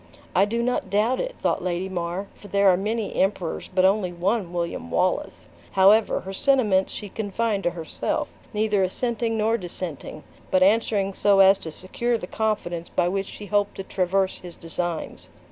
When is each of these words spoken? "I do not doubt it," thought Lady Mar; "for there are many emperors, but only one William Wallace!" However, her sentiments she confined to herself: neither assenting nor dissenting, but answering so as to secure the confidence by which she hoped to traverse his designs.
"I 0.35 0.45
do 0.45 0.63
not 0.63 0.89
doubt 0.89 1.19
it," 1.19 1.35
thought 1.43 1.63
Lady 1.63 1.87
Mar; 1.87 2.25
"for 2.33 2.47
there 2.47 2.69
are 2.69 2.75
many 2.75 3.13
emperors, 3.17 3.69
but 3.71 3.85
only 3.85 4.11
one 4.11 4.51
William 4.51 4.89
Wallace!" 4.89 5.45
However, 5.73 6.21
her 6.21 6.33
sentiments 6.33 6.91
she 6.91 7.07
confined 7.07 7.61
to 7.65 7.69
herself: 7.69 8.33
neither 8.51 8.81
assenting 8.81 9.37
nor 9.37 9.59
dissenting, 9.59 10.23
but 10.49 10.63
answering 10.63 11.13
so 11.13 11.39
as 11.39 11.59
to 11.59 11.71
secure 11.71 12.17
the 12.17 12.25
confidence 12.25 12.89
by 12.89 13.07
which 13.09 13.27
she 13.27 13.45
hoped 13.45 13.75
to 13.75 13.83
traverse 13.83 14.39
his 14.39 14.55
designs. 14.55 15.29